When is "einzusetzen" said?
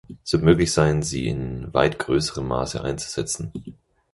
2.83-3.51